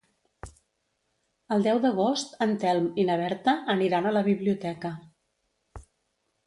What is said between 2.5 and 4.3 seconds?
Telm i na Berta aniran a la